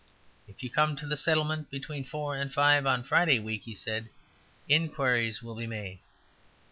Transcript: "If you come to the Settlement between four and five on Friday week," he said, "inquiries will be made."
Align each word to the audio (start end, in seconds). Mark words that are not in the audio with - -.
"If 0.47 0.63
you 0.63 0.71
come 0.71 0.95
to 0.95 1.05
the 1.05 1.15
Settlement 1.15 1.69
between 1.69 2.03
four 2.03 2.35
and 2.35 2.51
five 2.51 2.87
on 2.87 3.03
Friday 3.03 3.37
week," 3.37 3.65
he 3.65 3.75
said, 3.75 4.09
"inquiries 4.67 5.43
will 5.43 5.53
be 5.53 5.67
made." 5.67 5.99